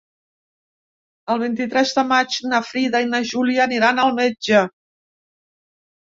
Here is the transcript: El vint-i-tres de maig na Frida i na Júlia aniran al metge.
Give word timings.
El 1.33 1.41
vint-i-tres 1.41 1.91
de 1.97 2.03
maig 2.11 2.37
na 2.53 2.61
Frida 2.69 3.01
i 3.03 3.07
na 3.09 3.19
Júlia 3.33 3.61
aniran 3.69 4.01
al 4.05 4.15
metge. 4.21 4.63